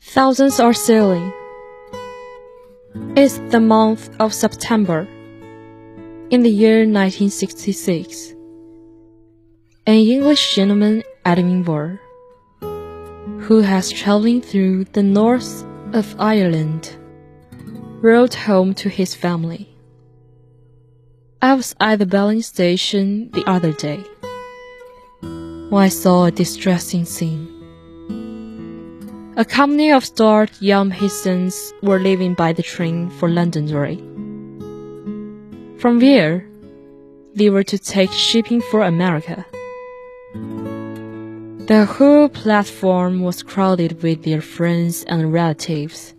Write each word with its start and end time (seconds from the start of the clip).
Thousands 0.00 0.58
are 0.58 0.72
sailing. 0.72 1.32
It's 3.14 3.38
the 3.50 3.60
month 3.60 4.10
of 4.18 4.34
September. 4.34 5.06
In 6.30 6.42
the 6.42 6.50
year 6.50 6.78
1966, 6.78 8.32
an 9.86 9.94
English 9.94 10.56
gentleman, 10.56 11.04
Edinburgh, 11.24 11.98
who 12.60 13.60
has 13.60 13.92
traveling 13.92 14.40
through 14.42 14.86
the 14.86 15.04
north 15.04 15.64
of 15.96 16.14
Ireland, 16.20 16.96
wrote 18.02 18.34
home 18.34 18.74
to 18.74 18.88
his 18.88 19.14
family. 19.14 19.68
I 21.40 21.54
was 21.54 21.74
at 21.80 21.98
the 21.98 22.06
Belling 22.06 22.42
station 22.42 23.30
the 23.32 23.44
other 23.48 23.72
day 23.72 24.04
when 25.70 25.82
I 25.82 25.88
saw 25.88 26.26
a 26.26 26.30
distressing 26.30 27.04
scene. 27.04 27.48
A 29.36 29.44
company 29.44 29.90
of 29.90 30.04
starved 30.04 30.60
young 30.62 30.90
peasants 30.90 31.72
were 31.82 31.98
leaving 31.98 32.34
by 32.34 32.52
the 32.52 32.62
train 32.62 33.10
for 33.10 33.28
Londonderry. 33.28 33.96
From 35.78 35.98
there, 35.98 36.46
they 37.34 37.50
were 37.50 37.64
to 37.64 37.78
take 37.78 38.12
shipping 38.12 38.60
for 38.60 38.82
America. 38.82 39.44
The 41.66 41.84
whole 41.84 42.28
platform 42.28 43.22
was 43.22 43.42
crowded 43.42 44.00
with 44.00 44.22
their 44.22 44.40
friends 44.40 45.02
and 45.08 45.32
relatives, 45.32 46.14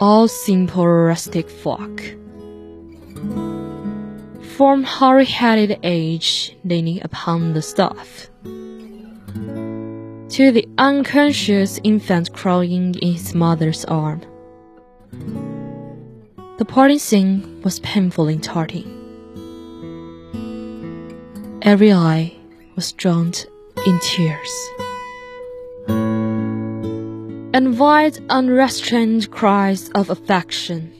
all 0.00 0.26
simple 0.26 0.84
rustic 0.84 1.48
folk. 1.48 2.02
From 4.56 4.82
hurry-headed 4.82 5.78
age 5.84 6.56
leaning 6.64 7.00
upon 7.04 7.52
the 7.52 7.62
staff 7.62 8.28
to 8.42 10.50
the 10.50 10.68
unconscious 10.76 11.78
infant 11.84 12.32
crying 12.32 12.96
in 12.96 13.12
his 13.12 13.32
mother's 13.32 13.84
arm. 13.84 14.22
The 16.58 16.64
parting 16.64 16.98
scene 16.98 17.62
was 17.62 17.78
painfully 17.78 18.38
touching. 18.38 18.90
Every 21.62 21.92
eye 21.92 22.34
was 22.74 22.90
drowned 22.90 23.46
in 23.86 23.98
tears. 24.00 24.70
And 27.54 27.78
wide, 27.78 28.18
unrestrained 28.28 29.30
cries 29.30 29.88
of 29.94 30.10
affection. 30.10 30.92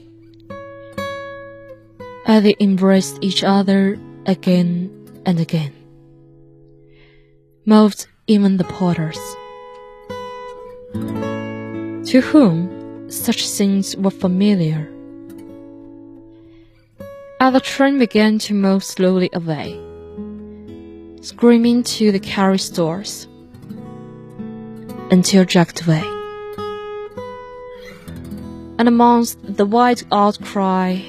As 2.25 2.43
they 2.43 2.55
embraced 2.59 3.19
each 3.21 3.43
other 3.43 3.99
again 4.25 4.89
and 5.25 5.39
again. 5.39 5.73
Moved 7.65 8.07
even 8.27 8.57
the 8.57 8.63
porters, 8.63 9.19
to 12.09 12.21
whom 12.21 13.11
such 13.11 13.45
scenes 13.45 13.95
were 13.97 14.09
familiar. 14.09 14.89
As 17.39 17.53
the 17.53 17.59
train 17.59 17.99
began 17.99 18.39
to 18.39 18.53
move 18.53 18.83
slowly 18.83 19.29
away, 19.33 19.79
screaming 21.27 21.83
to 21.83 22.09
the 22.13 22.19
carriage 22.19 22.71
doors, 22.71 23.27
until 25.11 25.43
jacked 25.43 25.85
away. 25.85 26.03
And 28.79 28.87
amongst 28.87 29.37
the 29.57 29.65
wide 29.65 30.03
outcry 30.09 31.01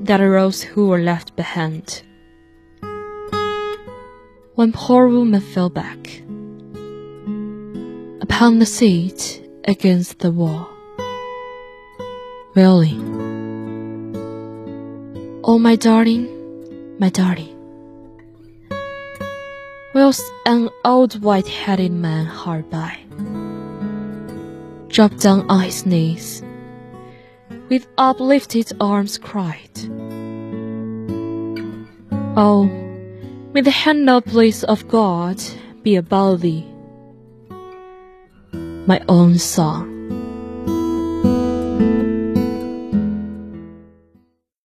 that 0.00 0.20
arose 0.20 0.62
who 0.62 0.88
were 0.88 0.98
left 0.98 1.36
behind, 1.36 2.02
one 4.56 4.72
poor 4.72 5.06
woman 5.06 5.40
fell 5.40 5.70
back 5.70 6.22
upon 8.20 8.58
the 8.58 8.66
seat 8.66 9.48
against 9.64 10.18
the 10.18 10.32
wall, 10.32 10.68
wailing, 12.56 13.00
Oh, 15.44 15.58
my 15.58 15.76
darling, 15.76 16.26
my 16.98 17.10
darling. 17.10 17.61
Whilst 19.94 20.24
an 20.46 20.70
old 20.86 21.22
white 21.22 21.46
headed 21.46 21.92
man 21.92 22.24
hard 22.24 22.70
by 22.70 22.98
dropped 24.88 25.20
down 25.20 25.44
on 25.50 25.60
his 25.60 25.84
knees, 25.84 26.42
with 27.68 27.86
uplifted 27.98 28.72
arms 28.80 29.18
cried, 29.18 29.70
Oh, 32.36 32.64
may 33.52 33.60
the 33.60 33.70
hand 33.70 34.08
of 34.08 34.24
bliss 34.24 34.62
of 34.64 34.88
God 34.88 35.42
be 35.82 35.96
about 35.96 36.40
thee 36.40 36.66
my 38.86 39.00
own 39.08 39.38
song. 39.38 39.91